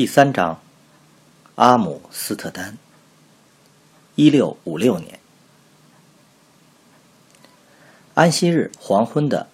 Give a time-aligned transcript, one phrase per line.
[0.00, 0.58] 第三章，
[1.56, 2.78] 阿姆斯特丹。
[4.14, 5.20] 一六五六年，
[8.14, 9.50] 安息日黄昏的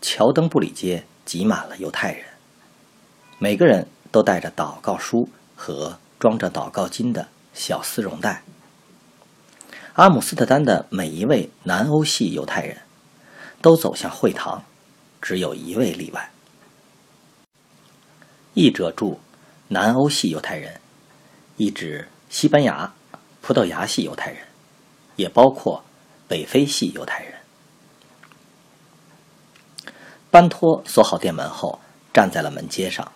[0.00, 2.24] 乔登布里街挤满了犹太人，
[3.36, 8.42] 每个人都带着祷告书和装着祷告金的小丝绒袋。
[9.96, 12.78] 阿姆斯特丹的每一位南欧系犹太人
[13.60, 14.64] 都走向会堂，
[15.20, 16.30] 只有一位例外。
[18.54, 19.20] 译者注。
[19.70, 20.80] 南欧系犹太人，
[21.58, 22.94] 意指西班牙、
[23.42, 24.38] 葡萄牙系犹太人，
[25.16, 25.84] 也包括
[26.26, 27.34] 北非系犹太人。
[30.30, 31.80] 班托锁好店门后，
[32.14, 33.12] 站在了门街上，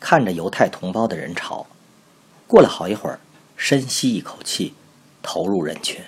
[0.00, 1.66] 看着犹太同胞的人潮。
[2.46, 3.20] 过了好一会儿，
[3.56, 4.74] 深吸一口气，
[5.22, 6.02] 投入人群，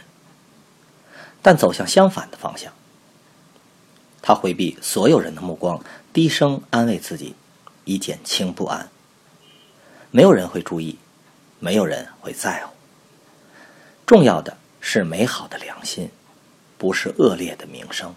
[1.43, 2.73] 但走向相反的方向。
[4.23, 7.35] 他回避所有人的目光，低声安慰自己，
[7.85, 8.89] 以减轻不安。
[10.17, 10.97] 没有人会注意，
[11.59, 12.73] 没有人会在乎。
[14.07, 16.09] 重要的是美好的良心，
[16.79, 18.15] 不是恶劣的名声。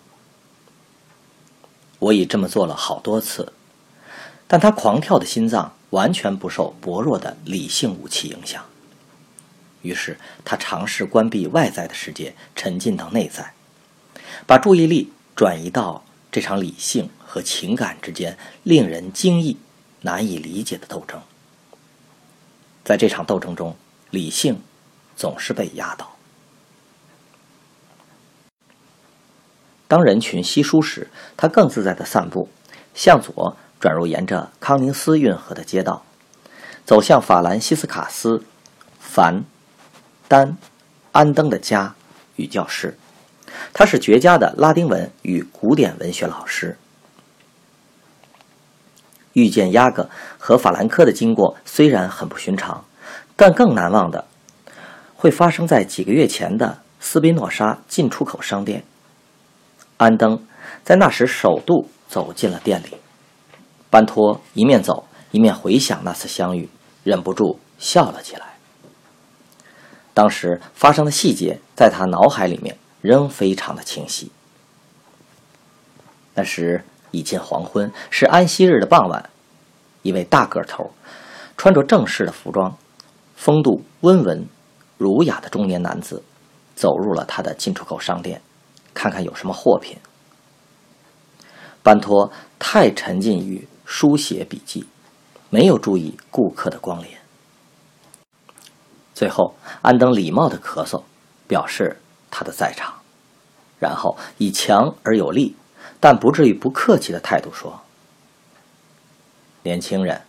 [1.98, 3.52] 我已这么做了好多次，
[4.48, 8.64] 但他狂跳的心脏完全不受薄弱的理性武器影响。
[9.82, 13.56] 于是他尝试关闭外在的世界，沉浸到内在，
[14.46, 19.58] 把注意力转移到这场理性和情感之间令人惊异、
[20.02, 21.20] 难以理解的斗争。
[22.88, 23.76] 在这场斗争中，
[24.12, 24.62] 理性
[25.18, 26.10] 总是被压倒。
[29.90, 32.48] 当人群稀疏时，他更自在的散步，
[32.96, 36.06] 向左转入沿着康宁斯运河的街道，
[36.86, 38.38] 走向法兰西斯卡斯·
[39.02, 39.36] 凡·
[40.30, 40.48] 丹·
[41.12, 41.94] 安登的家
[42.38, 42.98] 与教室。
[43.74, 46.78] 他是绝佳的拉丁文与古典文学老师。
[49.38, 50.10] 遇见亚格
[50.40, 52.84] 和法兰克的经过虽然很不寻常，
[53.36, 54.26] 但更难忘的
[55.16, 58.84] 会发生在几个月前的斯宾诺莎进出口商店。
[59.98, 60.44] 安登
[60.84, 62.98] 在那时首度走进了店里，
[63.92, 66.68] 班托一面走一面回想那次相遇，
[67.04, 68.58] 忍不住笑了起来。
[70.16, 74.32] 当时发生的细节在他脑海里面仍非常的清晰。
[76.34, 76.84] 那时。
[77.12, 79.30] 已近黄昏，是安息日的傍晚。
[80.02, 80.92] 一位大个头、
[81.58, 82.78] 穿着正式的服装、
[83.36, 84.48] 风度温文
[84.98, 86.24] 儒雅的中年男子
[86.76, 88.42] 走入了他的进出口商店，
[88.94, 89.98] 看看有什么货品。
[91.84, 94.88] 班托太沉浸于书写笔记，
[95.50, 97.10] 没有注意顾客的光临。
[99.14, 101.04] 最后，安登礼貌的咳嗽，
[101.48, 101.98] 表示
[102.30, 102.94] 他的在场，
[103.80, 105.56] 然后以强而有力。
[106.00, 107.82] 但不至于不客气的态度说
[109.64, 110.22] ：“年轻人，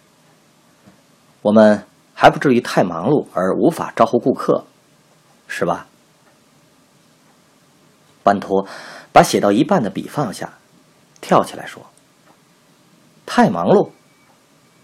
[1.43, 1.85] 我们
[2.15, 4.65] 还不至于太忙碌而无法招呼顾客，
[5.47, 5.87] 是吧？”
[8.25, 8.67] 班托
[9.13, 10.55] 把写到一半的笔放下，
[11.21, 11.87] 跳起来说
[13.25, 13.91] ：“太忙碌，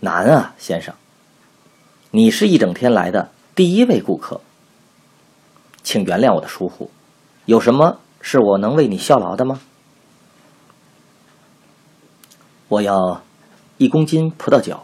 [0.01, 0.95] 难啊，先生！
[2.11, 4.41] 你是一整天来的第一位顾客，
[5.83, 6.91] 请原谅我的疏忽。
[7.47, 9.61] 有什么是我能为你效劳的吗？”
[12.69, 13.23] 我要
[13.77, 14.81] 一公斤葡萄酒，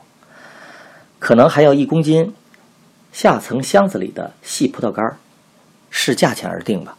[1.18, 2.34] 可能还要一公斤
[3.12, 5.18] 下层箱子里的细葡萄干
[5.90, 6.96] 视价钱而定吧。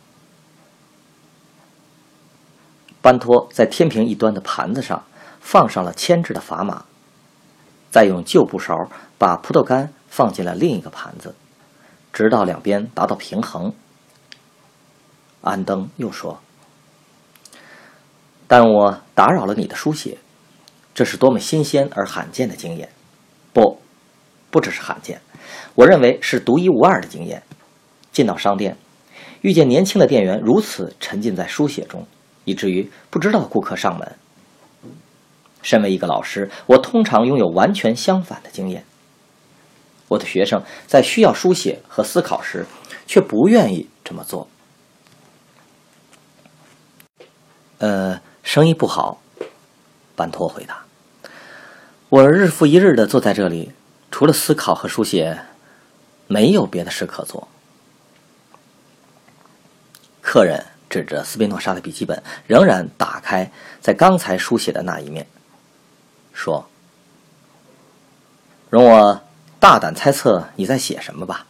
[3.02, 5.04] 班托在天平一端的盘子上
[5.40, 6.86] 放上了铅制的砝码，
[7.90, 8.76] 再用旧布勺
[9.18, 11.36] 把葡萄干放进了另一个盘子，
[12.12, 13.74] 直到两边达到平衡。
[15.42, 16.40] 安登又说
[18.48, 20.18] ：“但我打扰了你的书写。”
[20.94, 22.90] 这是多么新鲜而罕见的经验！
[23.54, 23.82] 不，
[24.50, 25.22] 不只是罕见，
[25.76, 27.42] 我认为是独一无二的经验。
[28.12, 28.78] 进到商店，
[29.40, 32.06] 遇见年轻的店员如此沉浸在书写中，
[32.44, 34.16] 以至于不知道顾客上门。
[35.62, 38.84] 身为一个老师，我通常拥有完全相反的经验。
[40.10, 42.66] 我的学生在需要书写和思考时，
[43.08, 44.50] 却不愿意这么做。
[47.78, 49.21] 呃，生意不好。
[50.16, 50.84] 班托回答
[52.10, 53.72] ：“我日复一日的坐在这里，
[54.10, 55.40] 除了思考和书写，
[56.28, 57.48] 没有别的事可做。”
[60.22, 65.28] 客人指着斯宾诺莎的笔记本，仍然打开在刚才书写的那一面，
[66.32, 66.70] 说
[68.70, 69.22] ：“容我
[69.60, 71.46] 大胆猜测你在写什么吧。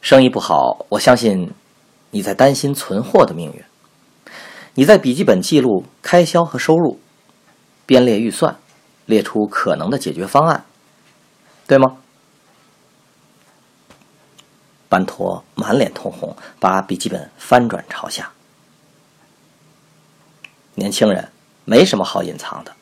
[0.00, 1.52] 生意不好，我相信
[2.10, 3.64] 你在担心存货的命运。
[4.78, 7.00] 你在笔记本记录开销和收入，
[7.84, 8.56] 编列预算，
[9.06, 10.64] 列出可能的解决方案，
[11.66, 11.96] 对吗？”
[14.88, 18.30] 班托满脸通红，把笔记本翻转朝下。
[20.76, 21.32] 年轻人，
[21.64, 22.76] 没什么好隐藏的。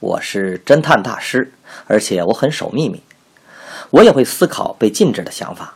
[0.00, 1.52] 我是侦探大师，
[1.86, 3.04] 而且我很守秘密。
[3.90, 5.74] 我也会思考被禁止的想法。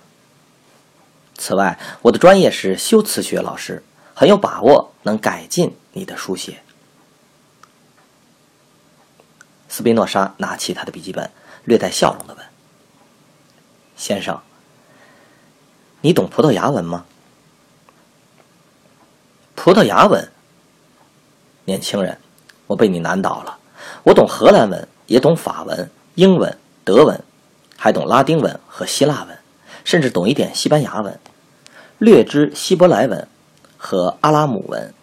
[1.37, 3.85] 此外，我的专业是修辞学老师，
[4.15, 6.63] 很有把握能改进你的书写。
[9.69, 11.31] 斯宾诺莎拿起他的笔记本，
[11.65, 12.47] 略带笑容的问
[13.97, 14.41] ：“先生。”
[16.01, 17.07] 你懂葡萄牙文吗？
[19.55, 20.31] 葡萄牙文，
[21.65, 22.19] 年轻人，
[22.67, 23.59] 我被你难倒了。
[24.03, 27.25] 我懂荷兰文，也懂法文、英文、德文，
[27.77, 29.39] 还懂拉丁文和希腊文，
[29.83, 31.19] 甚至懂一点西班牙文，
[31.99, 33.27] 略知希伯来文
[33.87, 34.95] 和阿拉姆文，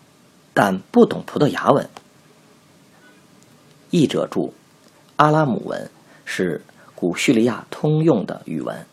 [0.56, 1.88] 但不懂葡萄牙文。
[3.92, 4.56] 译者注：
[5.18, 5.92] 阿拉姆文
[6.26, 8.84] 是古叙利亚通用的语文。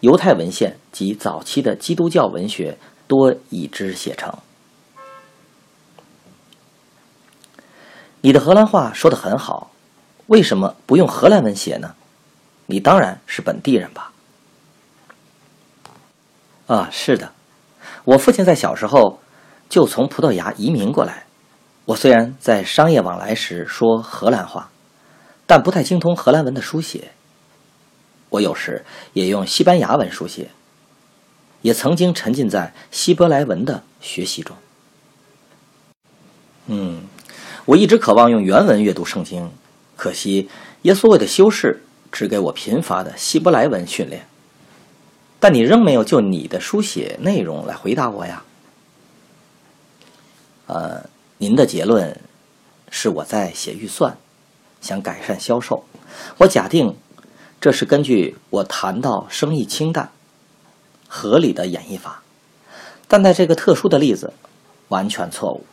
[0.00, 2.76] 犹太文献及早期的基督教文学
[3.08, 4.36] 多以之写成。
[8.20, 9.70] 你的荷兰话说的很好，
[10.26, 11.94] 为什么不用荷兰文写呢？
[12.66, 14.12] 你当然是本地人吧？
[16.66, 17.32] 啊，是的，
[18.04, 19.20] 我父亲在小时候
[19.68, 21.24] 就从葡萄牙移民过来。
[21.86, 24.70] 我虽然在商业往来时说荷兰话，
[25.46, 27.12] 但不太精通荷兰文的书写。
[28.30, 30.50] 我有时也用西班牙文书写，
[31.62, 34.56] 也曾经沉浸在希伯来文的学习中。
[36.66, 37.02] 嗯，
[37.66, 39.50] 我一直渴望用原文阅读圣经，
[39.96, 40.48] 可惜
[40.82, 44.26] 耶稣为的修饰只给我贫乏的希伯来文训练。
[45.44, 48.42] 但你仍没有就你的书写内容来回答我呀？
[50.64, 51.04] 呃，
[51.36, 52.18] 您的结论
[52.88, 54.16] 是我在写预算，
[54.80, 55.84] 想改善销售。
[56.38, 56.96] 我假定。
[57.60, 60.10] 这是根据我谈到生意清淡、
[61.08, 62.22] 合理的演绎法，
[63.06, 64.32] 但在这个特殊的例子
[64.88, 65.66] 完全错误。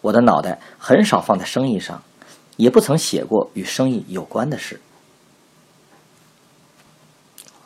[0.00, 2.02] 我的脑袋很少放在生意上，
[2.56, 4.80] 也不曾写过与生意有关的事。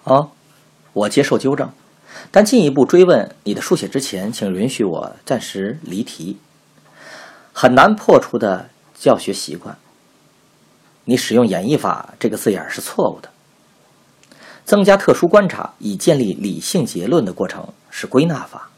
[0.04, 0.30] 哦，
[0.92, 1.70] 我接受纠正，
[2.30, 6.38] 但进一步追问你的书写之前，请允许我暂时离题。
[7.52, 9.76] 很难破除的教学习惯。
[11.04, 13.28] 你使用“演绎法”这个字眼是错误的。
[14.64, 18.70] 增加特殊观察以建立理性结论的过程是归纳法。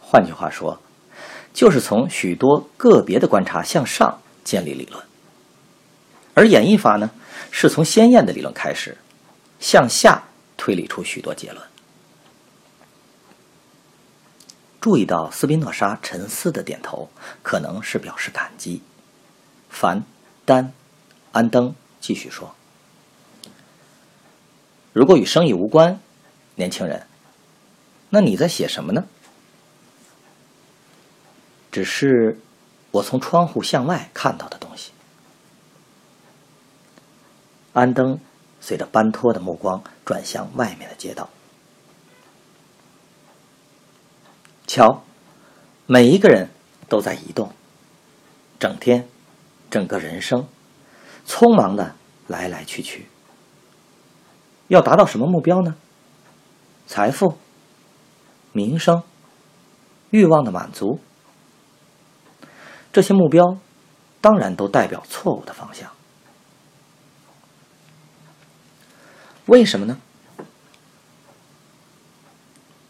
[0.00, 0.78] 换句话说，
[1.54, 5.02] 就是从许多个别的观察向上建立理论。
[6.34, 7.10] 而演绎法呢，
[7.50, 8.98] 是从鲜艳的理论开始，
[9.64, 10.24] 向下
[10.58, 11.66] 推理出许多结论。
[14.78, 17.08] 注意到斯宾诺莎沉思的点头，
[17.42, 18.82] 可能是表示感激。
[19.70, 20.04] 凡
[20.44, 20.74] 丹。
[21.32, 22.54] 安登继续说
[24.92, 25.98] ：“如果与生意无关，
[26.56, 27.06] 年轻人，
[28.10, 29.06] 那你在写什么呢？
[31.72, 32.38] 只是
[32.90, 34.92] 我从窗户向外看到的东西。”
[37.72, 38.20] 安登
[38.66, 41.28] 随着班托的目光转向外面的街道，
[44.66, 45.04] 瞧，
[45.84, 46.48] 每一个人
[46.88, 47.52] 都在移动，
[48.58, 49.06] 整天，
[49.70, 50.48] 整个人生。
[51.26, 51.94] 匆忙的
[52.26, 53.06] 来来去去，
[54.68, 55.74] 要达到什么目标呢？
[56.86, 57.36] 财富、
[58.52, 59.02] 名声、
[60.08, 61.00] 欲望的满足，
[62.94, 63.58] 这些目标
[64.22, 65.90] 当然都代表错误的方向。
[69.46, 69.98] 为什么呢？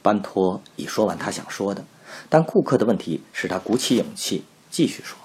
[0.02, 1.84] 班托已说完他想说的，
[2.28, 5.18] 但顾客的问题使他鼓起勇气继续说。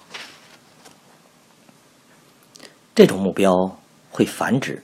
[2.96, 4.84] 这种目标会繁殖，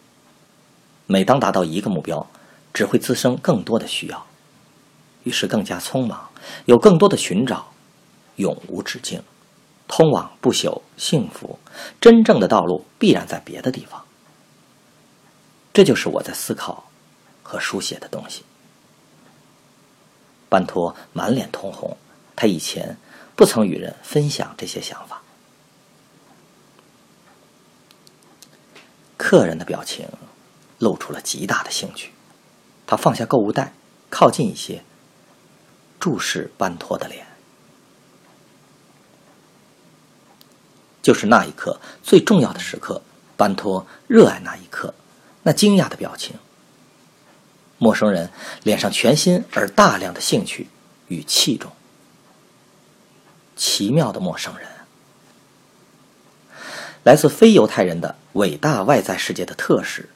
[1.07, 2.27] 每当达到一个目标，
[2.73, 4.25] 只会滋生更多的需要，
[5.23, 6.29] 于是更加匆忙，
[6.65, 7.73] 有更多的寻找，
[8.35, 9.23] 永无止境，
[9.87, 11.57] 通往不朽幸福。
[11.99, 14.04] 真正的道路必然在别的地方。
[15.75, 16.89] 这就是我在思考
[17.43, 18.45] 和书写的东西。
[20.47, 21.97] 班托满脸通红，
[22.33, 22.95] 他以前
[23.35, 25.21] 不曾与人分享这些想法。
[29.17, 30.07] 客人的表情
[30.79, 32.13] 露出了极大的兴趣，
[32.87, 33.73] 他放下购物袋，
[34.09, 34.81] 靠近一些，
[35.99, 37.27] 注视班托的脸。
[41.01, 43.01] 就是那一刻最重要的时刻，
[43.35, 44.93] 班托热爱那一刻，
[45.45, 46.35] 那惊讶的表情。
[47.77, 48.31] 陌生人
[48.63, 50.69] 脸上全新而大量的兴趣
[51.07, 51.71] 与器重，
[53.55, 54.67] 奇妙的陌生人，
[57.03, 60.09] 来自非犹太人的伟大外在世界的特使，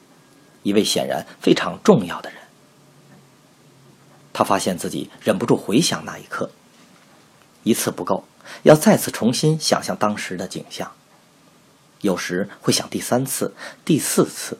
[0.62, 2.40] 一位显然非常重要的人。
[4.32, 6.50] 他发现自己忍不住回想那一刻，
[7.62, 8.24] 一次不够，
[8.62, 10.90] 要再次重新想象当时的景象，
[12.00, 14.58] 有时会想第三次、第四次。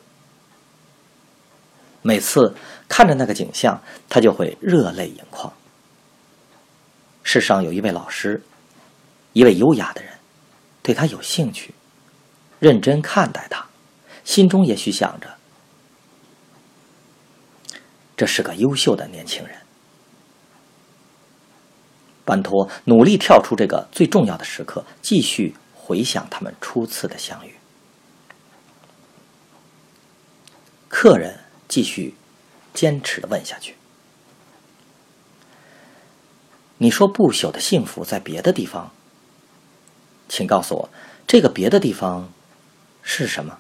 [2.03, 2.55] 每次
[2.89, 5.53] 看着那个景象，他就会热泪盈眶。
[7.23, 8.43] 世上有一位老师，
[9.35, 10.13] 一位优雅的人，
[10.83, 11.75] 对他有兴趣，
[12.59, 13.67] 认真看待他，
[14.25, 15.29] 心中也许想着，
[18.17, 19.55] 这是个优秀的年轻人。
[22.25, 27.55] 班托努力跳出这个最重要的时刻，继续回想他们初次的相遇。
[30.89, 31.40] 客人。
[31.71, 32.15] 继续
[32.75, 33.77] 坚持的问下去。
[36.79, 38.91] 你说不朽的幸福在别的地方，
[40.29, 40.91] 请告诉我，
[41.27, 42.33] 这个别的地方
[43.03, 43.59] 是什么？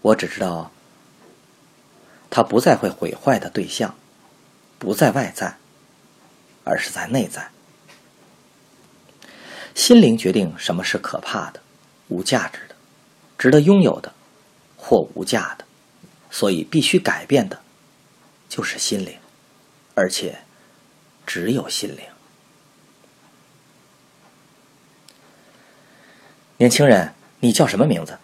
[0.00, 0.70] 我只知道，
[2.30, 3.94] 它不再会毁坏的对象，
[4.78, 5.58] 不在外在，
[6.64, 7.50] 而是在内在。
[9.74, 11.60] 心灵决定什么是可怕的、
[12.08, 12.76] 无价值的、
[13.36, 14.14] 值得拥有的。
[14.82, 15.64] 或无价的，
[16.30, 17.60] 所以必须改变的，
[18.48, 19.14] 就是心灵，
[19.94, 20.40] 而且
[21.26, 22.00] 只有心灵。
[26.56, 28.18] 年轻人，你叫什么名字？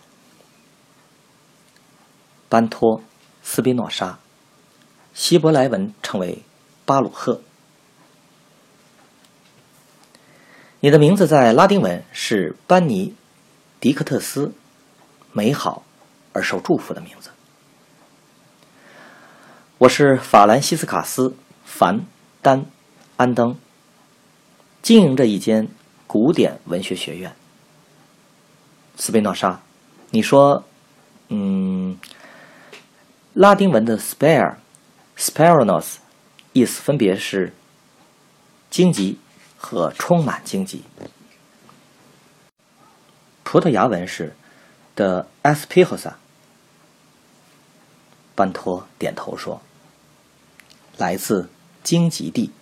[2.48, 2.98] 班托·
[3.42, 4.18] 斯宾诺莎，
[5.14, 6.42] 希伯来文称为
[6.84, 7.42] 巴鲁赫。
[10.80, 13.10] 你的名字在拉丁文是班尼·
[13.80, 14.52] 迪克特斯，
[15.32, 15.85] 美好。
[16.36, 17.30] 而受祝福的名字。
[19.78, 21.28] 我是法兰西斯卡斯·
[21.64, 22.00] 凡·
[22.42, 22.60] 丹·
[23.16, 23.56] 安登，
[24.82, 25.66] 经营着一间
[26.06, 27.34] 古典文学学院。
[28.96, 29.62] 斯贝诺莎，
[30.10, 30.62] 你说，
[31.30, 31.98] 嗯，
[33.32, 34.56] 拉丁文的 “spare”、
[35.16, 35.96] “sparenos”
[36.52, 37.54] 意思分别是
[38.68, 39.18] 荆棘
[39.56, 40.84] 和充满荆棘。
[43.42, 44.36] 葡萄牙文是
[44.96, 46.12] “the espihosa”。
[48.36, 49.60] 班托点头说
[50.98, 51.48] ：“来自
[51.82, 52.52] 荆棘地。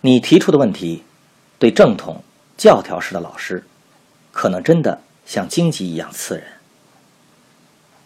[0.00, 1.04] 你提出的问题，
[1.60, 2.24] 对正统
[2.58, 3.64] 教条式的老师，
[4.32, 6.44] 可能真的像荆棘一样刺人。”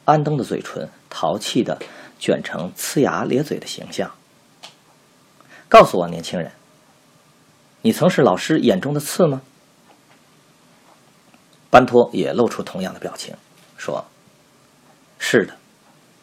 [0.04, 1.80] 安东的嘴唇淘气的
[2.18, 4.12] 卷成呲牙咧嘴的形象。
[5.68, 6.52] 告诉我，年轻人，
[7.80, 9.40] 你曾是老师眼中的刺吗？
[11.70, 13.34] 班托也露出同样的表情，
[13.78, 14.04] 说。
[15.18, 15.56] 是的，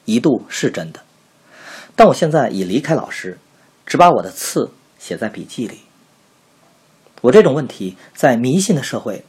[0.05, 1.01] 一度是真的，
[1.95, 3.37] 但我现在已离开老师，
[3.85, 5.79] 只把我的刺写在笔记里。
[7.21, 9.23] 我这种问题在迷信的社会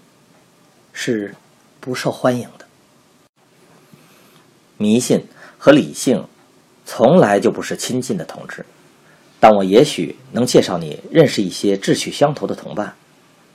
[0.92, 1.34] 是
[1.80, 2.66] 不受欢迎的。
[4.76, 5.24] 迷信
[5.56, 6.26] 和理性
[6.84, 8.66] 从来就不是亲近的同志，
[9.38, 12.94] 但我也许能介绍你认识一些志趣相投的同伴，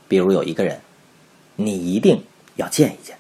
[0.08, 0.80] 比如有一个人，
[1.58, 2.24] 你一定
[2.56, 3.19] 要见一见。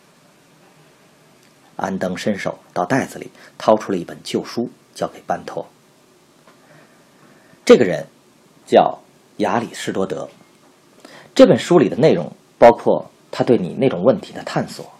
[1.79, 5.65] 安登伸手到袋子里掏出了一本旧书，交给班托。
[7.65, 8.05] 这个人
[8.65, 9.00] 叫
[9.38, 10.29] 亚里士多德。
[11.33, 14.91] 这本书里的内容包括他对你那种问题的探索。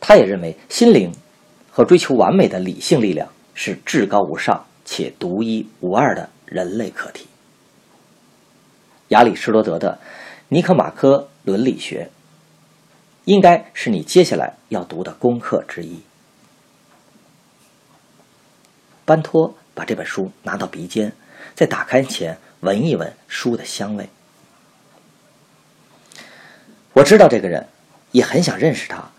[0.00, 1.12] 他也认为心灵
[1.70, 7.26] 和追求完美的理性力量是至高无上且独一无二的人类课题。
[9.08, 10.00] 亚里士多德的
[10.48, 12.10] 《尼科马科伦理学》。
[13.26, 16.00] 应该是你接下来要读的功课之一。
[19.04, 21.12] 班托把这本书拿到鼻尖，
[21.56, 24.08] 在打开前闻一闻书的香味。
[26.92, 27.66] 我知道这个人，
[28.12, 29.10] 也很想认识他，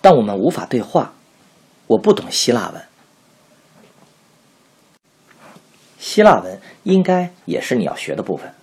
[0.00, 1.12] 但我们无法对话。
[1.88, 2.82] 我不懂希腊文，
[5.98, 8.54] 希腊文应该也是你要学的部分。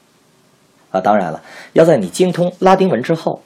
[0.92, 3.44] 啊，当然了，要在你精通拉丁文之后。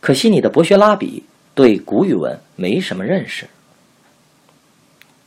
[0.00, 1.24] 可惜你的博学拉比
[1.54, 3.46] 对古语文没什么认识。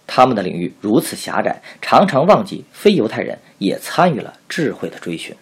[0.08, 5.36] 他们的领域如此狭窄，常常忘记非犹太人也参与了智慧的追寻。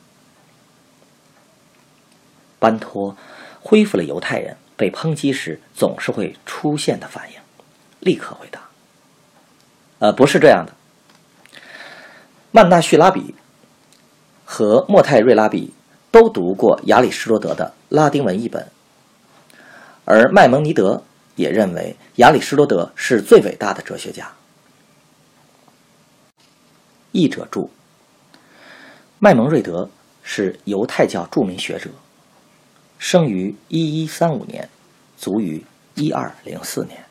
[2.59, 3.15] 班托
[3.61, 7.39] 恢复了犹太人被抨击时总是会出现的反应，
[7.99, 8.61] 立刻回答
[9.99, 10.73] ：“呃，不是这样的。
[12.51, 13.33] 曼纳叙拉比
[14.45, 15.73] 和莫泰瑞拉比
[16.11, 18.67] 都读过亚里士多德的拉丁文译本，
[20.09, 21.03] 而麦蒙尼德
[21.35, 24.31] 也认为亚里士多德是最伟大的哲学家。”
[27.13, 27.69] 译者注：
[29.19, 29.87] 麦蒙瑞德
[30.23, 31.91] 是犹太教著名学者，
[32.97, 34.67] 生于一一三五年，
[35.15, 35.63] 卒于
[35.93, 37.05] 一二零四年。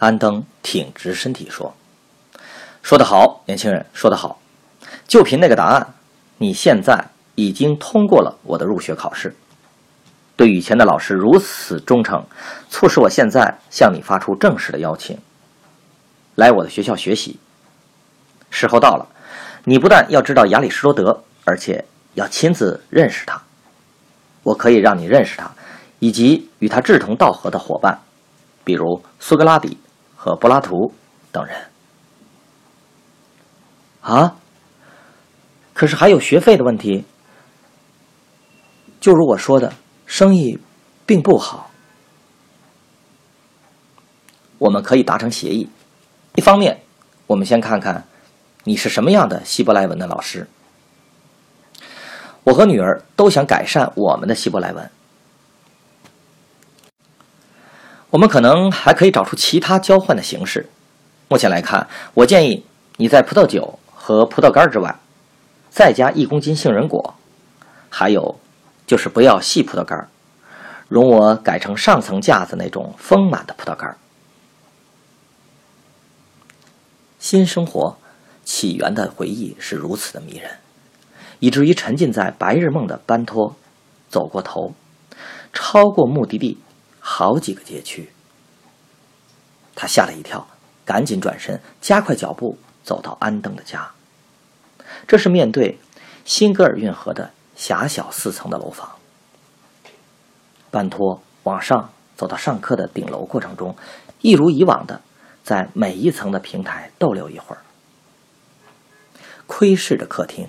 [0.00, 1.72] 安登挺直身体说
[2.82, 4.40] ：“说得好，年轻人，说得好。
[5.06, 5.94] 就凭那个答案，
[6.38, 9.36] 你现在已经通过了我的入学考试。
[10.34, 12.22] 对以前的老师如此忠诚，
[12.68, 15.16] 促使我现在向你发出正式的邀请。”
[16.34, 17.38] 来我的学校学习。
[18.50, 19.06] 时候到了，
[19.64, 23.40] 你不但要知道亚里士多德，而且要亲自认识他。
[24.42, 25.50] 我可以让你认识他，
[25.98, 27.98] 以及与他志同道合的伙伴，
[28.64, 29.78] 比如苏格拉底
[30.14, 30.92] 和柏拉图
[31.32, 31.56] 等人。
[34.00, 34.36] 啊？
[35.74, 37.04] 可是还有学费的问题。
[39.06, 39.72] 就如我说的，
[40.04, 40.58] 生意
[41.06, 41.70] 并不好。
[44.58, 45.70] 我们可以达成协议。
[46.34, 46.80] 一方面，
[47.28, 48.04] 我们先看看
[48.64, 50.48] 你是什么样的希伯来文的老师。
[52.42, 54.90] 我和女儿都想改善我们的希伯来文。
[58.10, 60.68] 我们可能还可以找出其他交换的形式。
[61.28, 64.98] 目前来看，我建议你在葡萄酒和葡萄干之外，
[65.70, 67.14] 再加一公斤杏仁果，
[67.88, 68.40] 还有
[68.86, 70.08] 就是不要细葡萄干，
[70.88, 73.96] 容我改成上层架子那种丰满的葡萄干。
[77.18, 77.98] 新生活
[78.44, 80.58] 起源的回忆是如此的迷人，
[81.40, 83.56] 以至于沉浸在白日梦的班托
[84.08, 84.74] 走过头，
[85.52, 86.58] 超过目的地
[87.00, 88.10] 好几个街区。
[89.74, 90.46] 他吓了一跳，
[90.84, 93.90] 赶紧转身，加快脚步走到安登的家。
[95.08, 95.78] 这是面对
[96.24, 98.92] 辛格尔运河的狭小四层的楼房。
[100.70, 103.74] 班托往上走到上课的顶楼过程中，
[104.20, 105.00] 一如以往的。
[105.42, 107.62] 在每一层的平台逗留一会儿，
[109.46, 110.48] 窥视着客厅。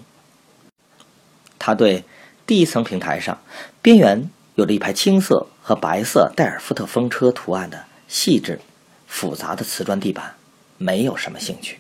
[1.60, 2.04] 他对
[2.48, 3.38] 第一层平台上
[3.84, 8.60] 边缘有着一排青色和白色戴尔夫特风车图案的细致
[9.06, 10.34] 复杂的瓷砖地板
[10.80, 11.80] 没有什么兴趣。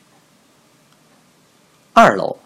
[1.93, 2.37] 二楼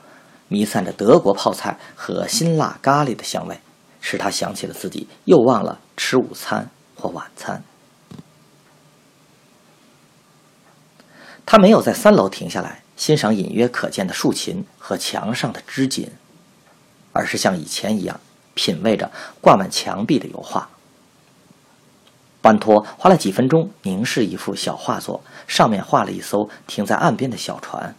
[0.51, 3.57] 弥散着德国泡菜和辛辣咖喱的香味，
[4.01, 7.63] 使他想起了自己又忘了吃午餐或晚餐。
[11.45, 16.11] 他没有在三楼停下来欣赏隐约可见的竖琴和墙上的织锦，
[17.13, 18.19] 而是像以前一样
[18.53, 19.09] 品味着
[19.39, 20.67] 挂满墙壁的油画。
[22.41, 27.95] 班托花了几分钟凝视一幅小画作，上面画了一艘停在岸边的小船。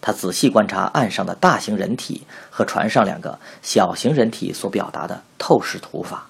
[0.00, 6.26] 他仔细观察岸上的大型人体和船上两个小型人体所表达的透视图法。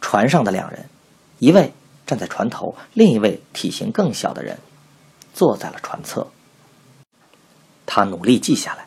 [0.00, 0.88] 船上的两人，
[1.38, 1.72] 一位。
[2.06, 4.56] 站在船头，另一位体型更小的人
[5.34, 6.28] 坐在了船侧。
[7.84, 8.86] 他努力记下来，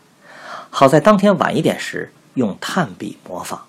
[0.69, 3.67] 好在当天晚一点时用炭笔模仿。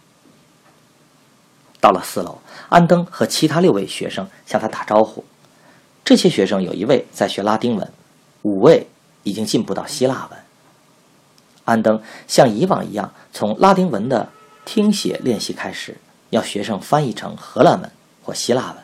[1.80, 5.24] 到了四楼，安登和其他六位学生向他打招呼。
[6.04, 7.92] 这些学生有一位在学拉丁文，
[8.42, 8.86] 五位
[9.22, 10.38] 已经进步到希腊文。
[11.64, 14.30] 安登像以往一样，从拉丁文的
[14.64, 15.98] 听写练习开始，
[16.30, 17.90] 要学生翻译成荷兰文
[18.22, 18.76] 或希腊文。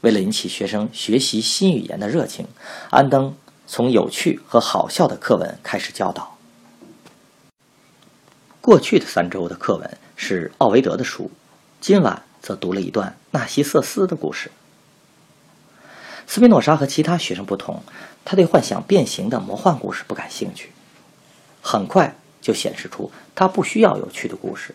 [0.00, 2.46] 为了引起学生学习新语言的热情，
[2.90, 6.36] 安登从有趣和好笑的课文开始教导。
[8.60, 11.30] 过去的三周的课文是奥维德的书，
[11.80, 14.50] 今晚则读了一段纳西瑟斯的故事。
[16.26, 17.82] 斯宾诺莎和其他学生不同，
[18.24, 20.70] 他对幻想变形的魔幻故事不感兴趣。
[21.60, 24.74] 很快就显示出他不需要有趣的故事。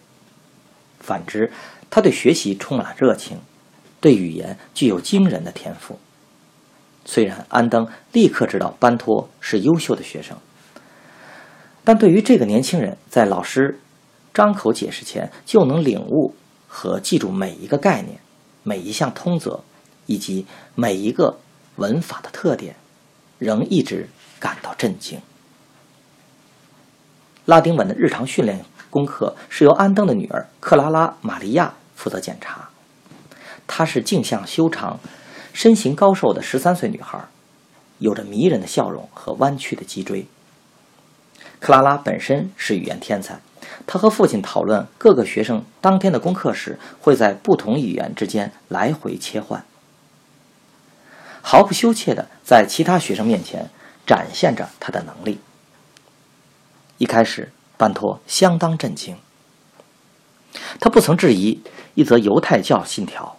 [1.00, 1.52] 反之，
[1.90, 3.40] 他对学习充满热情。
[4.02, 5.98] 对语言具有惊人的天赋。
[7.06, 10.38] 虽然安登立刻知道班托是优秀的学生，
[11.84, 13.80] 但对于这个年轻人在老师
[14.32, 16.36] 张口解释前就能领悟
[16.68, 18.20] 和记住每一个概念、
[18.62, 19.64] 每一项通则
[20.06, 21.40] 以及每一个
[21.78, 22.76] 文法的特点，
[23.40, 25.20] 仍一直感到震惊。
[27.46, 32.70] 拉丁文的日常训练功课是由安登的女儿克拉拉·玛利亚负责检查。
[33.68, 35.00] 她是镜像修长、
[35.54, 37.20] 身形高瘦的十三岁女孩，
[38.00, 40.26] 有着迷人的笑容和弯曲的脊椎。
[41.60, 43.40] 克拉拉本身是语言天才，
[43.88, 49.64] 她和父亲讨论各个学生当天的功课时，会在不同语言之间来回切换，
[51.48, 53.70] 毫不羞怯地在其他学生面前
[54.04, 55.40] 展现着她的能力。
[56.98, 59.16] 一开始，班托相当震惊。
[60.80, 61.62] 他不曾质疑
[61.94, 63.38] 一则犹太教信条，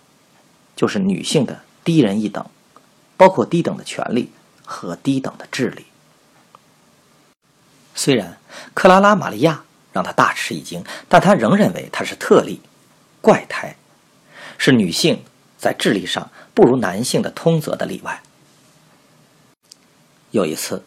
[0.77, 2.49] 就是女性的低人一等，
[3.17, 4.31] 包括低等的权利
[4.65, 5.87] 和低等的智力。
[7.97, 8.39] 虽然
[8.73, 12.61] 克拉拉·玛利亚让他大吃一惊，但他仍认为她是特例、
[13.21, 13.75] 怪胎，
[14.59, 15.25] 是女性
[15.59, 18.23] 在智力上不如男性的通则的例外。
[20.31, 20.83] 有一次，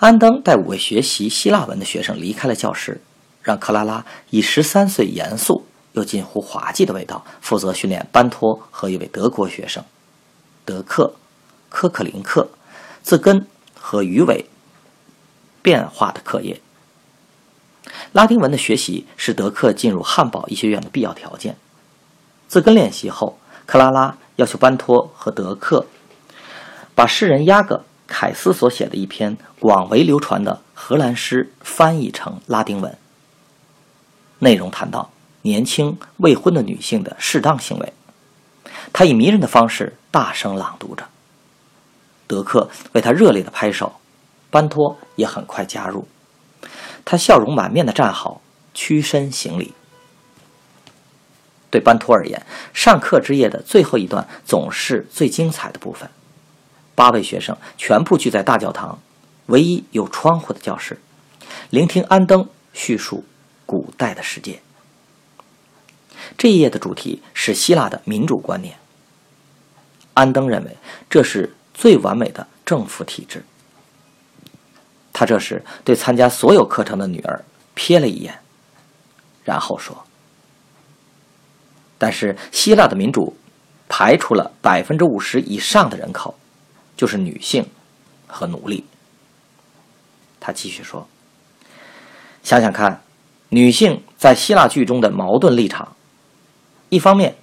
[0.00, 3.00] 安登带五位学习希腊文的学生离开了教室。
[3.42, 9.82] 让克拉拉以十三岁严肃又近乎滑稽的味道负责训练班托和一位德国学生
[10.66, 11.14] 德克
[11.70, 12.50] 科克林克
[13.02, 14.44] 字根和鱼尾
[15.62, 16.60] 变化的课业。
[18.12, 21.56] 拉丁文的学习是德克进入汉堡医学院的必要条件。
[22.46, 25.84] 字根练习后，克拉拉要求班托和德克
[26.94, 32.96] 把诗人雅各凯斯所写的一篇广为流传的荷兰诗翻译成拉丁文。
[34.38, 35.10] 内容谈到
[35.42, 37.92] 年轻未婚的女性的适当行为，
[38.94, 41.04] 他以迷人的方式大声朗读着。
[42.26, 43.92] 德克为他热烈的拍手，
[44.50, 46.08] 班托也很快加入。
[47.04, 48.40] 他笑容满面的站好，
[48.72, 49.74] 屈身行礼。
[51.70, 56.10] 对班托而言，上课之夜的最后一段总是最精彩的部分。
[56.94, 58.98] 八位学生全部聚在大教堂，
[59.46, 61.00] 唯一有窗户的教室，
[61.70, 63.24] 聆听安登叙述。
[63.66, 64.60] 古代的世界，
[66.36, 68.74] 这一页的主题是希腊的民主观念。
[70.12, 70.76] 安登认为
[71.08, 73.44] 这是最完美的政府体制。
[75.12, 77.44] 他这时对参加所有课程的女儿
[77.76, 78.40] 瞥了一眼，
[79.44, 80.04] 然后说
[82.00, 83.36] ：“但是希腊的民主
[83.86, 86.34] 排除了百分之五十以上的人口，
[86.96, 87.64] 就是女性
[88.26, 88.84] 和奴隶。”
[90.40, 91.06] 他继续说
[92.42, 93.02] ：“想想看。”
[93.52, 95.96] 女性在希腊剧中的矛盾立场：
[96.88, 97.34] 一方面，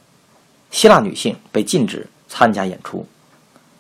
[0.71, 3.05] 希腊女性被禁止参加演出；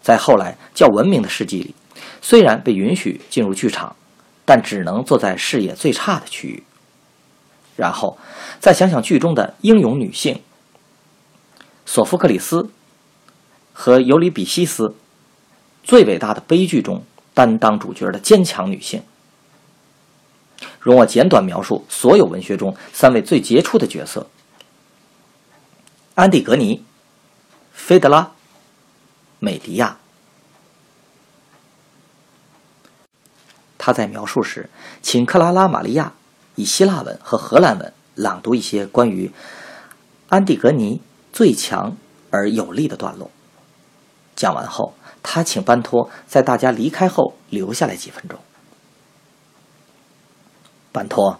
[0.01, 1.73] 在后来较文明的世纪里，
[2.21, 3.95] 虽然被允许进入剧场，
[4.43, 6.61] 但只能坐在视野最差的区域。
[7.77, 8.17] 然后，
[8.59, 10.41] 再想想剧中的英勇女性——
[11.87, 12.69] 索福克里斯
[13.73, 14.93] 和尤里比西斯，
[15.83, 17.01] 最伟大的悲剧中
[17.33, 19.01] 担当主角的坚强女性。
[20.81, 24.27] 容我简短描述所有文学中三位最杰出的角色：
[26.15, 26.83] 安蒂格尼、
[27.71, 28.31] 菲德拉、
[29.39, 29.97] 美迪亚。
[33.77, 34.69] 他在描述时，
[35.01, 36.11] 请克拉拉·玛利亚
[36.55, 39.31] 以希腊文和荷兰文朗读一些关于
[40.27, 41.01] 安蒂格尼
[41.37, 41.95] 最强
[42.31, 43.29] 而有力的段落。
[44.35, 48.39] 讲完后，他请班托在大家离开后留下来几分钟。
[50.91, 51.39] 班托，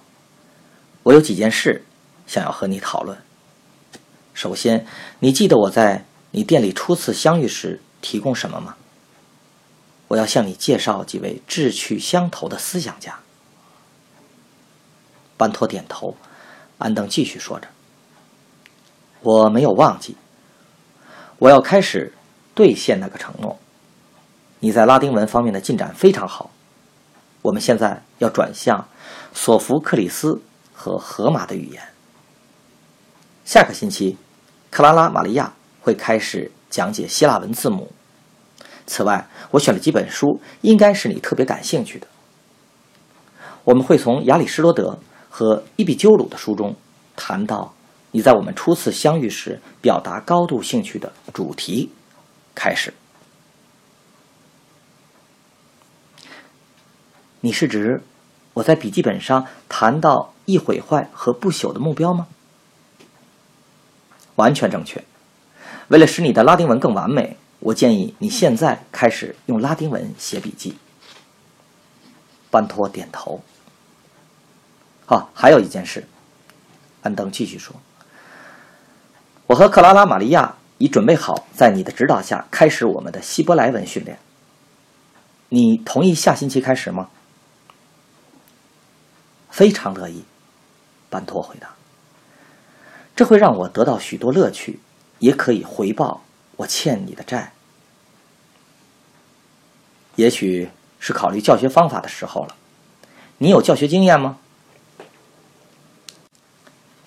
[1.02, 1.84] 我有几件事
[2.28, 3.18] 想要和你讨论。
[4.36, 4.86] 首先，
[5.18, 8.76] 你记得我在你店里初次相遇时提供什么吗？
[10.10, 13.18] 我要向你介绍几位志趣相投的思想家。
[15.38, 16.16] 班托点头，
[16.78, 17.68] 安登继续说着
[19.22, 20.16] ：“我没有忘记，
[21.40, 22.14] 我要开始
[22.54, 23.58] 兑现那个承诺。
[24.60, 26.52] 你在拉丁文方面的进展非常好。
[27.42, 28.88] 我们现在要转向。”
[29.34, 30.42] 索福克里斯
[30.74, 31.84] 和荷马的语言。
[33.46, 34.18] 下个星期，
[34.72, 37.92] 克拉拉·玛利亚会开始讲解希腊文字母。
[38.88, 42.08] 此外，我选了几本书，应该是你特别感兴趣的。
[43.64, 44.98] 我们会从亚里士多德
[45.30, 46.76] 和伊壁鸠鲁的书中
[47.16, 47.76] 谈到
[48.18, 51.92] 你在我们初次相遇时表达高度兴趣的主题
[52.56, 52.92] 开始。
[57.42, 58.02] 你是指？
[58.56, 62.28] 我在笔记本上谈到易毁坏和不朽的目标吗？
[64.34, 65.04] 完全正确。
[65.90, 70.76] 为了使你的拉丁文更完美，我建议你现在开始用拉丁文写笔记。
[72.50, 73.44] 班托点头。
[75.06, 76.08] 哦，还有一件事，
[77.04, 77.76] 安登继续说
[79.48, 84.20] ：“我和克拉拉·玛利亚已准备好在你的指导下开始我们的希伯来文训练。
[85.50, 87.10] 你同意下星期开始吗？”
[89.50, 90.24] 非常乐意，
[91.10, 91.70] 班托回答
[93.16, 94.80] ：“这会让我得到许多乐趣，
[95.20, 96.22] 也可以回报
[96.58, 97.54] 我欠你的债。
[100.16, 102.56] 也许是考虑教学方法的时候了。
[103.38, 104.38] 你有教学经验吗？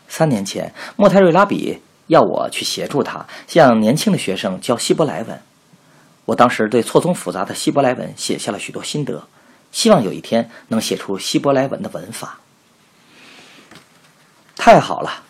[0.08, 5.40] 三年前，莫泰瑞拉比要我去协助他向年轻的学生教希伯来文。
[6.24, 9.28] 我当时对错综复杂的希伯来文写下了许多心得，
[9.70, 12.40] 希望有一天能写出希伯来文的文法。
[14.56, 15.22] 太好了，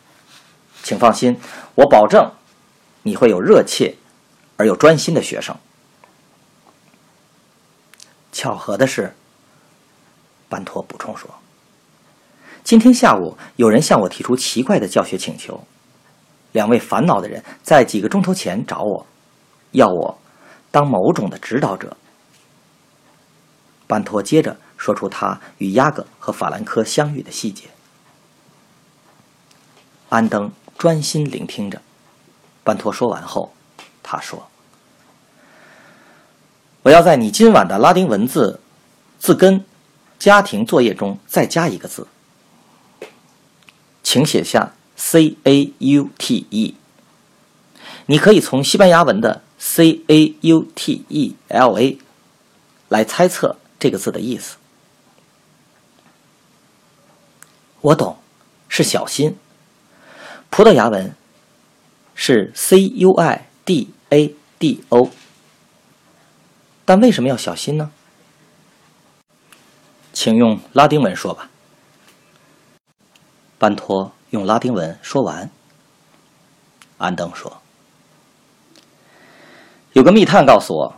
[0.83, 1.39] 请放心，
[1.75, 2.33] 我保证
[3.03, 3.97] 你会有热切
[4.57, 5.55] 而又专心的学生。
[8.33, 9.15] 巧合的是，
[10.49, 11.29] 班托补充说
[12.65, 15.67] ：“今天下午有人向我提出奇怪的教学请求，
[16.53, 19.07] 两位烦恼的人在几个钟头前找我，
[19.73, 20.19] 要我
[20.71, 21.97] 当某种的指导者。”
[23.87, 27.65] 班托接着说出他与亚格和法兰科相遇的细节。
[30.09, 31.83] 安登专心聆听着，
[32.63, 33.53] 班托说完后，
[34.03, 34.47] 他说。
[36.83, 38.59] 我要在你今晚的拉丁文字
[39.19, 39.65] 字根
[40.19, 42.07] 家庭作业中再加一个字，
[44.03, 46.75] 请写下 c a u t e。
[48.05, 51.99] 你可以从西班牙文的 c a u t e l a
[52.89, 54.59] 来猜测这个字的意思。
[57.81, 58.19] 我懂，
[58.69, 59.39] 是小心。
[60.51, 61.15] 葡萄牙文
[62.15, 65.11] 是 c u i d a d o。
[66.85, 67.91] 但为什么要小心呢？
[70.13, 71.49] 请用拉丁文说吧。
[73.59, 75.51] 班托用拉丁文说完，
[76.99, 77.61] 安登说
[79.93, 80.95] ：“有个密探告诉我，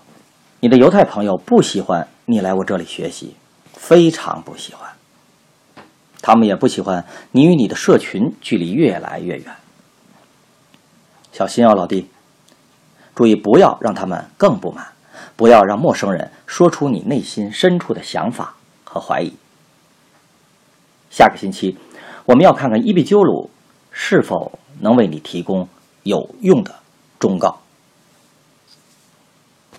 [0.60, 3.36] 你的犹太朋友不喜欢你来我这里学习，
[3.72, 4.90] 非常不喜欢。
[6.20, 9.56] 他们也不喜欢你与你的社群距离越来越远。
[11.32, 12.08] 小心哦，老弟，
[13.14, 14.86] 注意不要让他们更不满。”
[15.34, 19.34] 不要让陌生人说出你内心深处的想法和怀疑。
[21.10, 21.78] 下个星期，
[22.24, 23.50] 我们要看看伊壁鸠鲁
[23.90, 25.68] 是否能为你提供
[26.02, 26.74] 有用的
[27.18, 27.61] 忠告。